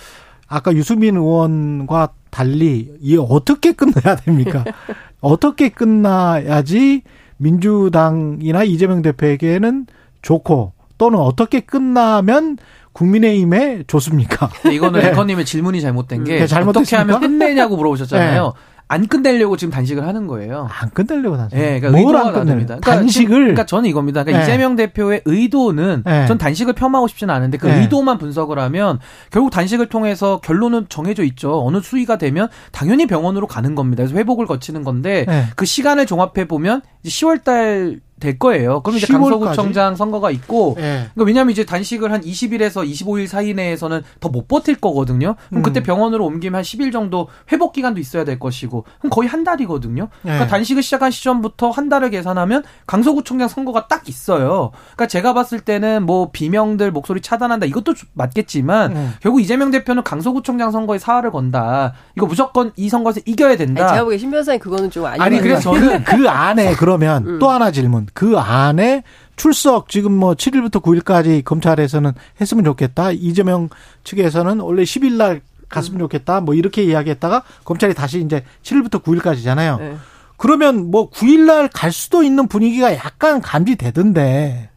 [0.47, 4.63] 아까 유수민 의원과 달리 이 어떻게 끝내야 됩니까?
[5.19, 7.01] 어떻게 끝나야지
[7.37, 9.87] 민주당이나 이재명 대표에게는
[10.21, 12.57] 좋고 또는 어떻게 끝나면
[12.93, 14.49] 국민의힘에 좋습니까?
[14.71, 15.09] 이거는 네.
[15.09, 18.43] 에커님의 질문이 잘못된 게 네, 어떻게 하면 끝내냐고 물어보셨잖아요.
[18.43, 18.51] 네.
[18.89, 20.67] 안 끝내려고 지금 단식을 하는 거예요.
[20.71, 21.57] 안 끝내려고 단식.
[21.57, 22.77] 네, 그러니까 의도가 다릅니다.
[22.79, 24.23] 그러니까 단식을 그러니까 저는 이겁니다.
[24.23, 24.51] 그러니까 네.
[24.51, 26.27] 이재명 대표의 의도는 네.
[26.27, 27.81] 전 단식을 폄하하고 싶지는 않은데 그 네.
[27.81, 31.65] 의도만 분석을 하면 결국 단식을 통해서 결론은 정해져 있죠.
[31.65, 34.03] 어느 수위가 되면 당연히 병원으로 가는 겁니다.
[34.03, 35.45] 그래서 회복을 거치는 건데 네.
[35.55, 38.81] 그 시간을 종합해 보면 10월 달 될 거예요.
[38.81, 41.07] 그럼 이제 강서구청장 선거가 있고, 네.
[41.13, 45.35] 그러니까 왜냐하면 이제 단식을 한 20일에서 25일 사이 내에서는 더 못 버틸 거거든요.
[45.49, 45.63] 그럼 음.
[45.63, 50.03] 그때 병원으로 옮기면 한 10일 정도 회복 기간도 있어야 될 것이고, 그럼 거의 한 달이거든요.
[50.21, 50.31] 네.
[50.31, 54.71] 그러니까 단식을 시작한 시점부터 한 달을 계산하면 강서구청장 선거가 딱 있어요.
[54.95, 59.13] 그러니까 제가 봤을 때는 뭐 비명들 목소리 차단한다 이것도 맞겠지만 음.
[59.21, 61.93] 결국 이재명 대표는 강서구청장 선거에 사활을 건다.
[62.15, 63.83] 이거 무조건 이 선거에서 이겨야 된다.
[63.83, 65.19] 아니, 제가 보기에 신 변호사님 그거는 좀 아니.
[65.21, 67.39] 아니 그래서 저는 그 안에 그러면 음.
[67.39, 68.06] 또 하나 질문.
[68.13, 69.03] 그 안에
[69.35, 73.11] 출석 지금 뭐 7일부터 9일까지 검찰에서는 했으면 좋겠다.
[73.11, 73.69] 이재명
[74.03, 76.41] 측에서는 원래 10일 날 갔으면 좋겠다.
[76.41, 79.79] 뭐 이렇게 이야기했다가 검찰이 다시 이제 7일부터 9일까지잖아요.
[79.79, 79.97] 네.
[80.37, 84.69] 그러면 뭐 9일 날 갈 수도 있는 분위기가 약간 감지되던데.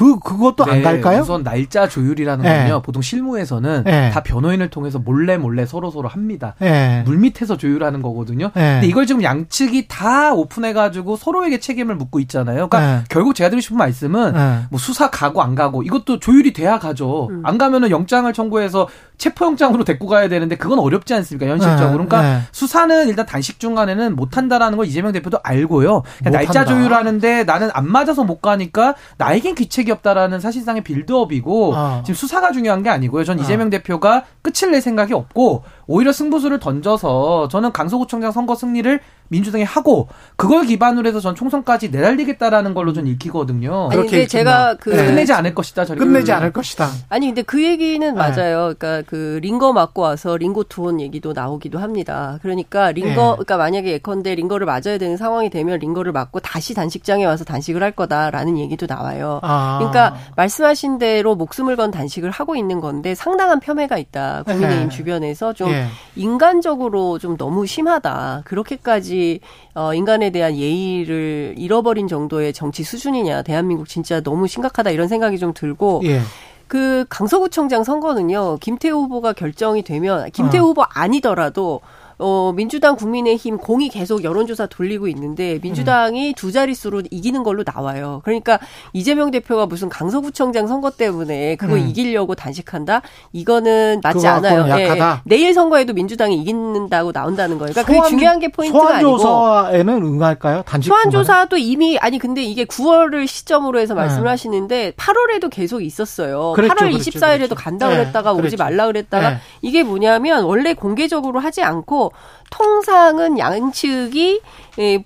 [0.00, 1.20] 그 그것도 네, 안 갈까요?
[1.20, 2.62] 우선 날짜 조율이라는 네.
[2.62, 2.80] 건요.
[2.80, 4.10] 보통 실무에서는 네.
[4.10, 6.54] 다 변호인을 통해서 몰래 몰래 서로 서로 합니다.
[6.58, 7.02] 네.
[7.04, 8.50] 물 밑에서 조율하는 거거든요.
[8.54, 8.72] 네.
[8.72, 12.68] 근데 이걸 지금 양측이 다 오픈해 가지고 서로에게 책임을 묻고 있잖아요.
[12.68, 13.04] 그러니까 네.
[13.10, 17.28] 결국 제가 드리고 싶은 말씀은 뭐 수사 가고 안 가고 이것도 조율이 돼야 가죠.
[17.28, 17.42] 음.
[17.44, 22.06] 안 가면은 영장을 청구해서 체포영장으로 데리고 가야 되는데 그건 어렵지 않습니까 현실적으로.
[22.06, 26.04] 그러니까 수사는 일단 단식 중간에는 못 한다라는 걸 이재명 대표도 알고요.
[26.20, 32.02] 그러니까 날짜 조율하는데 나는 안 맞아서 못 가니까 나에겐 귀책 정책이 없다라는 사실상의 빌드업이고 어.
[32.04, 33.24] 지금 수사가 중요한 게 아니고요.
[33.24, 33.42] 전 어.
[33.42, 40.08] 이재명 대표가 끝을 낼 생각이 없고 오히려 승부수를 던져서 저는 강서구청장 선거 승리를 민주당이 하고
[40.36, 43.88] 그걸 기반으로 해서 전 총선까지 내달리겠다라는 걸로 좀 읽히거든요.
[43.90, 45.06] 아니 근데 제가 그 네.
[45.06, 45.84] 끝내지 않을 것이다.
[45.86, 46.88] 끝내지 않을 것이다.
[47.08, 48.12] 아니 근데 그 얘기는 네.
[48.12, 48.74] 맞아요.
[48.78, 52.38] 그러니까 그 링거 맞고 와서 링고 투혼 얘기도 나오기도 합니다.
[52.42, 53.14] 그러니까 링거 네.
[53.14, 57.92] 그러니까 만약에 예컨대 링거를 맞아야 되는 상황이 되면 링거를 맞고 다시 단식장에 와서 단식을 할
[57.92, 59.40] 거다라는 얘기도 나와요.
[59.42, 59.78] 아.
[59.78, 64.44] 그러니까 말씀하신 대로 목숨을 건 단식을 하고 있는 건데 상당한 폄훼가 있다.
[64.44, 64.96] 국민의힘 네.
[64.96, 65.86] 주변에서 좀 예.
[66.16, 68.42] 인간적으로 좀 너무 심하다.
[68.44, 69.40] 그렇게까지
[69.74, 73.42] 어, 인간에 대한 예의를 잃어버린 정도의 정치 수준이냐.
[73.42, 76.02] 대한민국 진짜 너무 심각하다 이런 생각이 좀 들고.
[76.04, 76.20] 예.
[76.66, 78.58] 그 강서구청장 선거는요.
[78.60, 80.66] 김태우 후보가 결정이 되면 김태우 어.
[80.68, 81.80] 후보 아니더라도
[82.20, 86.34] 어, 민주당 국민의힘 공이 계속 여론조사 돌리고 있는데 민주당이 음.
[86.36, 88.20] 두 자릿수로 이기는 걸로 나와요.
[88.24, 88.58] 그러니까
[88.92, 91.88] 이재명 대표가 무슨 강서구청장 선거 때문에 그거 음.
[91.88, 93.02] 이기려고 단식한다?
[93.32, 94.66] 이거는 맞지 않아요.
[94.66, 94.88] 네.
[95.24, 97.72] 내일 선거에도 민주당이 이긴다고 나온다는 거예요.
[97.72, 99.18] 그러니까 소환, 그게 중요한 게 포인트가 아니고.
[99.18, 100.62] 소환조사에는 응할까요?
[100.66, 104.30] 단식 소환조사도 이미 아니 근데 이게 9월을 시점으로 해서 말씀을 네.
[104.30, 106.52] 하시는데 8월에도 계속 있었어요.
[106.54, 107.54] 그랬죠, 8월 24일에도 그랬죠.
[107.54, 107.96] 간다 네.
[107.96, 109.36] 그랬다가 오지 말라 그랬다가 네.
[109.62, 112.09] 이게 뭐냐면 원래 공개적으로 하지 않고
[112.50, 114.40] 통상은 양측이
[114.78, 115.04] 예,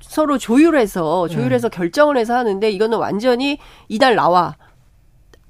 [0.00, 1.76] 서로 조율해서 조율해서 네.
[1.76, 4.56] 결정을 해서 하는데 이거는 완전히 이달 나와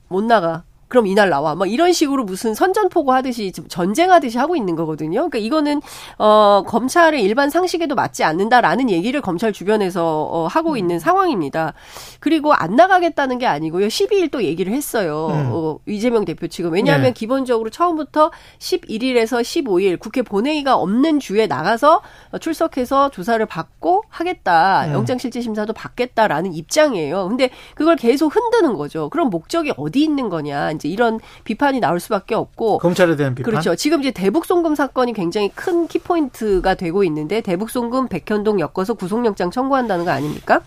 [0.09, 1.55] 못 나가 그럼 이날 나와.
[1.55, 5.29] 막 이런 식으로 무슨 선전포고 하듯이 전쟁하듯이 하고 있는 거거든요.
[5.29, 5.81] 그러니까 이거는
[6.19, 10.77] 어 검찰의 일반 상식에도 맞지 않는다라는 얘기를 검찰 주변에서 어 하고 음.
[10.77, 11.75] 있는 상황입니다.
[12.21, 13.89] 그리고 안 나가겠다는 게 아니고요.
[13.89, 15.29] 12일 또 얘기를 했어요.
[15.31, 15.51] 음.
[15.53, 17.13] 어, 이재명 대표 측은 왜냐하면 네.
[17.13, 22.03] 기본적으로 처음부터 11일에서 15일 국회 본회의가 없는 주에 나가서
[22.41, 24.87] 출석해서 조사를 받고 하겠다.
[24.87, 24.93] 음.
[24.93, 27.29] 영장실질심사도 받겠다라는 입장이에요.
[27.29, 29.09] 근데 그걸 계속 흔드는 거죠.
[29.09, 30.74] 그럼 목적이 어디 있는 거냐.
[30.77, 33.75] 이제 이런 비판이 나올 수밖에 없고 검찰에 대한 비판 그렇죠.
[33.77, 39.51] 지금 이제 대북 송금 사건이 굉장히 큰 키포인트가 되고 있는데 대북 송금 백현동 엮어서 구속영장
[39.51, 40.61] 청구한다는 거 아닙니까?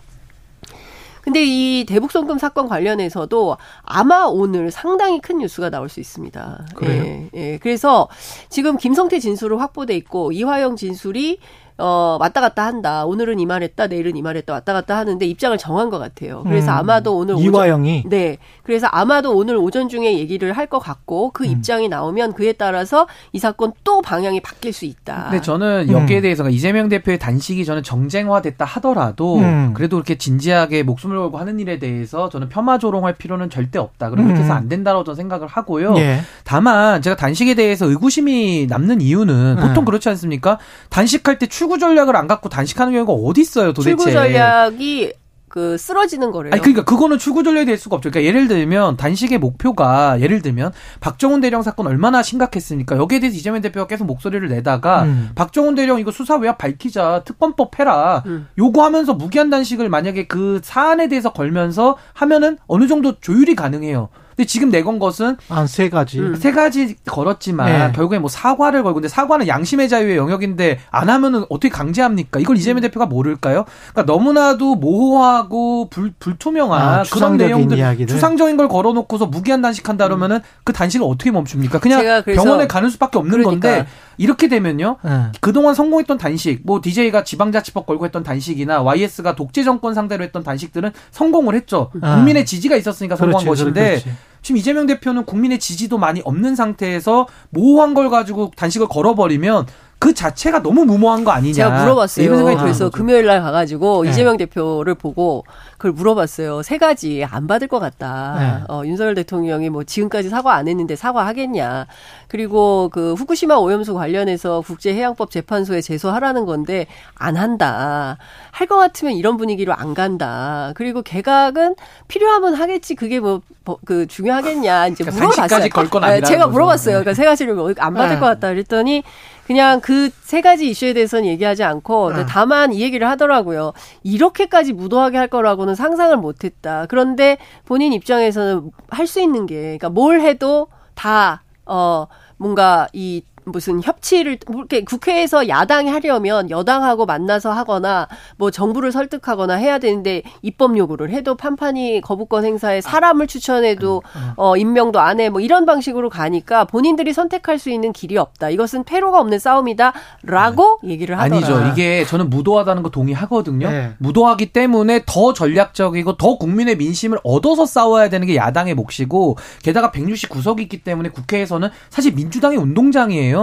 [1.28, 6.68] 근데 이 대북 송금 사건 관련해서도 아마 오늘 상당히 큰 뉴스가 나올 수 있습니다.
[6.74, 7.04] 그래요?
[7.04, 7.58] 예, 예.
[7.58, 8.08] 그래서
[8.48, 11.38] 지금 김성태 진술은 확보돼 있고 이화영 진술이
[11.78, 13.04] 어, 왔다 갔다 한다.
[13.06, 16.42] 오늘은 이 말했다, 내일은 이 말했다, 왔다 갔다 하는데 입장을 정한 것 같아요.
[16.42, 16.76] 그래서 음.
[16.78, 21.44] 아마도 오늘 이화영이 오전, 네, 그래서 아마도 오늘 오전 중에 얘기를 할 것 같고 그
[21.44, 21.50] 음.
[21.50, 25.28] 입장이 나오면 그에 따라서 이 사건 또 방향이 바뀔 수 있다.
[25.30, 26.22] 근데 저는 여기에 음.
[26.22, 29.72] 대해서 이재명 대표의 단식이 저는 정쟁화됐다 하더라도 음.
[29.72, 34.10] 그래도 그렇게 진지하게 목숨을 걸고 하는 일에 대해서 저는 폄하 조롱할 필요는 절대 없다.
[34.10, 34.58] 그렇게 해서 음.
[34.58, 35.96] 안 된다고 저는 생각을 하고요.
[35.96, 36.20] 예.
[36.44, 39.84] 다만 제가 단식에 대해서 의구심이 남는 이유는 보통 음.
[39.86, 40.58] 그렇지 않습니까?
[40.90, 41.67] 단식할 때 출.
[41.68, 43.90] 출구 전략을 안 갖고 단식하는 경우가 어디 있어요, 도대체?
[43.90, 45.12] 출구 전략이
[45.48, 46.52] 그 쓰러지는 거래요.
[46.52, 48.10] 아니 그러니까 그거는 출구 전략이 될 수가 없죠.
[48.10, 52.96] 그러니까 예를 들면 단식의 목표가 예를 들면 박정훈 대령 사건 얼마나 심각했습니까?
[52.96, 55.30] 여기에 대해서 이재명 대표가 계속 목소리를 내다가 음.
[55.34, 58.48] 박정훈 대령 이거 수사 외압 밝히자 특검법 해라 음.
[58.58, 64.08] 요구하면서 무기한 단식을 만약에 그 사안에 대해서 걸면서 하면은 어느 정도 조율이 가능해요.
[64.38, 66.36] 근데 지금 내건 것은 한 세 가지 음.
[66.36, 67.92] 세 가지 걸었지만 네.
[67.92, 72.38] 결국에 뭐 사과를 걸고 근데 사과는 양심의 자유의 영역인데 안 하면은 어떻게 강제합니까?
[72.38, 72.82] 이걸 이재명 음.
[72.82, 73.64] 대표가 모를까요?
[73.92, 78.14] 그러니까 너무나도 모호하고 불, 불투명한 아, 그런 내용들 이야기들.
[78.14, 80.42] 추상적인 걸 걸어놓고서 무기한 단식한다 그러면은 음.
[80.64, 81.80] 그 단식을 어떻게 멈춥니까?
[81.80, 83.50] 그냥 병원에 가는 수밖에 없는 그러니까.
[83.50, 84.96] 건데 이렇게 되면요.
[85.02, 85.26] 네.
[85.40, 90.92] 그동안 성공했던 단식, 뭐 DJ가 지방자치법 걸고 했던 단식이나 YS가 독재 정권 상대로 했던 단식들은
[91.10, 91.90] 성공을 했죠.
[92.00, 92.16] 아.
[92.16, 94.10] 국민의 지지가 있었으니까 성공한 그렇지, 것인데 그렇지.
[94.42, 99.66] 지금 이재명 대표는 국민의 지지도 많이 없는 상태에서 모호한 걸 가지고 단식을 걸어버리면
[100.00, 101.52] 그 자체가 너무 무모한 거 아니냐.
[101.54, 102.24] 제가 물어봤어요.
[102.24, 104.10] 이런 생각이 들어서 금요일 날 가가지고 네.
[104.10, 106.62] 이재명 대표를 보고 그걸 물어봤어요.
[106.62, 108.36] 세 가지 안 받을 것 같다.
[108.38, 108.64] 네.
[108.72, 111.86] 어, 윤석열 대통령이 뭐 지금까지 사과 안 했는데 사과하겠냐.
[112.28, 118.18] 그리고 그 후쿠시마 오염수 관련해서 국제해양법 재판소에 제소하라는 건데 안 한다.
[118.52, 120.72] 할 것 같으면 이런 분위기로 안 간다.
[120.76, 121.74] 그리고 개각은
[122.06, 122.94] 필요하면 하겠지.
[122.94, 123.40] 그게 뭐
[123.84, 124.86] 그 중요하겠냐.
[124.88, 126.04] 이제 그러니까 물어봤어요.
[126.04, 126.94] 아니라 제가 물어봤어요.
[127.00, 128.18] 그러니까 세 가지를 뭐안 받을 네.
[128.18, 128.48] 것 같다.
[128.48, 129.02] 그랬더니
[129.48, 132.26] 그냥 그 세 가지 이슈에 대해서는 얘기하지 않고 네.
[132.28, 133.72] 다만 이 얘기를 하더라고요.
[134.02, 136.84] 이렇게까지 무도하게 할 거라고는 상상을 못했다.
[136.86, 142.06] 그런데 본인 입장에서는 할 수 있는 게 그러니까 뭘 해도 다 어
[142.36, 149.78] 뭔가 이 무슨 협치를 이렇게 국회에서 야당이 하려면 여당하고 만나서 하거나 뭐 정부를 설득하거나 해야
[149.78, 154.32] 되는데 입법 요구를 해도 판판이 거부권 행사에 사람을 추천해도 음, 음.
[154.36, 158.50] 어 임명도 안 해 뭐 이런 방식으로 가니까 본인들이 선택할 수 있는 길이 없다.
[158.50, 160.90] 이것은 패로가 없는 싸움이다라고 네.
[160.90, 161.36] 얘기를 하더라.
[161.36, 161.70] 아니죠.
[161.72, 163.70] 이게 저는 무도하다는 거 동의하거든요.
[163.70, 163.92] 네.
[163.98, 170.60] 무도하기 때문에 더 전략적이고 더 국민의 민심을 얻어서 싸워야 되는 게 야당의 몫이고 게다가 169석이
[170.62, 173.37] 있기 때문에 국회에서는 사실 민주당의 운동장이에요.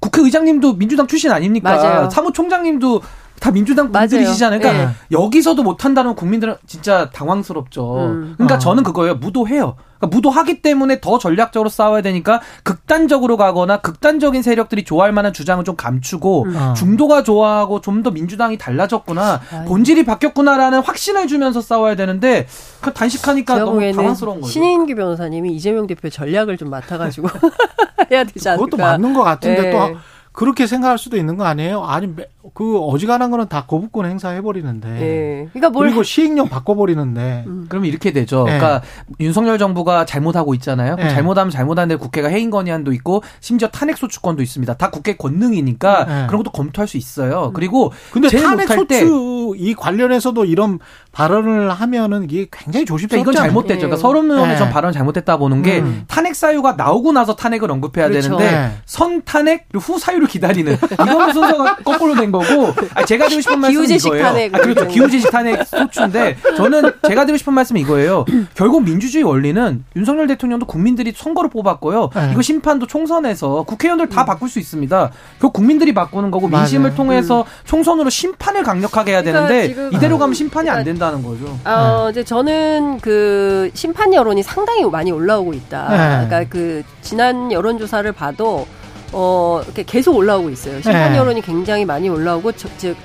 [0.00, 1.76] 국회의장님도 민주당 출신 아닙니까?
[1.76, 2.10] 맞아요.
[2.10, 3.02] 사무총장님도
[3.40, 4.60] 다 민주당 분들이시잖아요.
[4.60, 4.92] 그러니까 네.
[5.10, 7.96] 여기서도 못한다는 국민들은 진짜 당황스럽죠.
[8.06, 8.34] 음.
[8.36, 8.58] 그러니까 어.
[8.58, 9.14] 저는 그거예요.
[9.16, 9.76] 무도해요.
[9.98, 15.76] 그러니까 무도하기 때문에 더 전략적으로 싸워야 되니까 극단적으로 가거나 극단적인 세력들이 좋아할 만한 주장을 좀
[15.76, 16.56] 감추고 음.
[16.56, 16.74] 어.
[16.74, 19.64] 중도가 좋아하고 좀 더 민주당이 달라졌구나 아유.
[19.66, 22.46] 본질이 바뀌었구나라는 확신을 주면서 싸워야 되는데
[22.80, 24.50] 그 단식하니까 너무 당황스러운 거죠.
[24.52, 27.28] 신인규 변호사님이 이재명 대표 전략을 좀 맡아가지고
[28.10, 28.64] 해야 되지 않을까.
[28.64, 29.70] 그것도 맞는 것 같은데 네.
[29.70, 29.98] 또
[30.32, 31.82] 그렇게 생각할 수도 있는 거 아니에요?
[31.84, 32.14] 아니
[32.54, 34.88] 그 어지간한 거는 다 거부권 행사해 버리는데.
[34.88, 35.48] 네.
[35.52, 37.44] 그러니까 뭘 그리고 시행령 바꿔 버리는데.
[37.46, 37.66] 음.
[37.68, 38.44] 그러면 이렇게 되죠.
[38.44, 38.58] 네.
[38.58, 38.82] 그러니까
[39.18, 40.96] 윤석열 정부가 잘못하고 있잖아요.
[40.96, 41.10] 네.
[41.10, 44.74] 잘못하면 잘못하는데 국회가 해임 건의안도 있고 심지어 탄핵 소추권도 있습니다.
[44.74, 46.26] 다 국회 권능이니까 네.
[46.26, 47.46] 그런 것도 검토할 수 있어요.
[47.46, 47.52] 음.
[47.52, 50.78] 그리고 근데 탄핵 소추 이 관련해서도 이런
[51.12, 53.24] 발언을 하면은 이게 굉장히 조심스럽죠.
[53.24, 53.88] 그러니까 이건 잘못됐죠.
[53.88, 54.00] 그러니까 네.
[54.00, 56.04] 서른 의원이 전 발언 잘못했다 보는 게 음.
[56.06, 58.36] 탄핵 사유가 나오고 나서 탄핵을 언급해야 그렇죠.
[58.36, 58.72] 되는데 네.
[58.86, 63.90] 선 탄핵 후 사유를 기다리는 이건 순서가 거꾸로 된 거고 아, 제가 드리고 싶은 말씀은
[63.90, 64.22] 이거예요.
[64.22, 64.54] 탄핵.
[64.54, 64.86] 아, 그렇죠.
[64.86, 68.24] 기후지식 탄핵 소추인데 저는 제가 드리고 싶은 말씀은 이거예요.
[68.54, 72.10] 결국 민주주의 원리는 윤석열 대통령도 국민들이 선거를 뽑았고요.
[72.14, 72.30] 네.
[72.32, 74.26] 이거 심판도 총선에서 국회의원들 다 음.
[74.26, 75.10] 바꿀 수 있습니다.
[75.40, 76.96] 결국 국민들이 바꾸는 거고 민심을 맞아요.
[76.96, 77.44] 통해서 음.
[77.64, 81.58] 총선으로 심판을 강력하게 해야 그러니까 되는데 이대로 가면 심판이 그러니까 안 된다는 거죠.
[81.64, 82.10] 어, 네.
[82.10, 85.88] 이제 저는 그 심판 여론이 상당히 많이 올라오고 있다.
[85.88, 86.26] 네.
[86.26, 88.66] 그러니까 그 지난 여론 조사를 봐도
[89.12, 90.80] 어, 이렇게 계속 올라오고 있어요.
[90.82, 91.18] 심판 네.
[91.18, 92.96] 여론이 굉장히 많이 올라오고, 즉,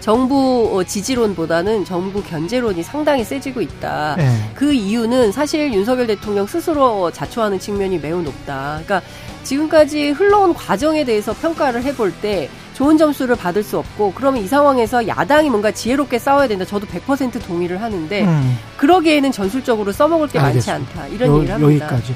[0.00, 4.16] 정부 어, 지지론보다는 정부 견제론이 상당히 세지고 있다.
[4.18, 4.28] 네.
[4.54, 8.80] 그 이유는 사실 윤석열 대통령 스스로 자초하는 측면이 매우 높다.
[8.84, 9.00] 그러니까
[9.44, 15.08] 지금까지 흘러온 과정에 대해서 평가를 해볼 때 좋은 점수를 받을 수 없고 그러면 이 상황에서
[15.08, 16.66] 야당이 뭔가 지혜롭게 싸워야 된다.
[16.66, 18.58] 저도 100% 동의를 하는데 음.
[18.76, 20.78] 그러기에는 전술적으로 써먹을 게 알겠습니다.
[20.78, 21.06] 많지 않다.
[21.06, 21.86] 이런 요, 얘기를 합니다.
[21.86, 22.14] 여기까지.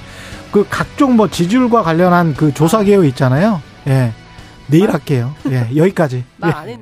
[0.52, 3.62] 그 각종 뭐 지지율과 관련한 그 조사 개요 있잖아요.
[3.86, 4.12] 예.
[4.66, 5.34] 내일 할게요.
[5.48, 6.24] 예, 여기까지.
[6.44, 6.78] 예.